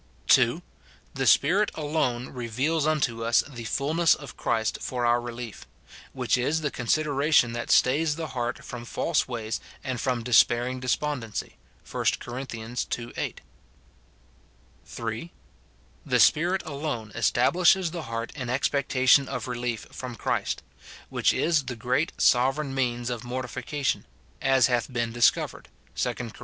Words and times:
(2.) 0.29 0.63
The 1.13 1.27
Spirit 1.27 1.69
alone 1.75 2.29
reveals 2.29 2.87
unto 2.87 3.23
us 3.23 3.43
the 3.47 3.65
fulness 3.65 4.15
of 4.15 4.35
Christ 4.35 4.79
for 4.81 5.05
our 5.05 5.21
relief; 5.21 5.67
which 6.11 6.39
is 6.39 6.61
the 6.61 6.71
consideration 6.71 7.53
that 7.53 7.69
stays 7.69 8.15
the 8.15 8.29
heart 8.29 8.63
from 8.65 8.83
false 8.83 9.27
ways 9.27 9.59
and 9.83 10.01
from 10.01 10.23
despairing 10.23 10.79
despondency, 10.79 11.55
1 11.91 12.05
Cor. 12.19 12.39
ii. 12.51 12.75
8. 13.15 13.41
(3.) 14.87 15.31
The 16.03 16.19
Spirit 16.19 16.63
alone 16.65 17.11
establishes 17.13 17.91
the 17.91 18.09
heart 18.09 18.31
in 18.33 18.47
expecta 18.47 19.07
tion 19.07 19.27
of 19.27 19.47
relief 19.47 19.85
from 19.91 20.15
Christ; 20.15 20.63
which 21.09 21.31
is 21.31 21.65
the 21.65 21.75
great 21.75 22.11
sovereign 22.17 22.73
means 22.73 23.11
of 23.11 23.23
mortification, 23.23 24.05
as 24.41 24.65
hath 24.65 24.91
been 24.91 25.13
discovered, 25.13 25.69
2 25.95 26.15
Cor. 26.15 26.29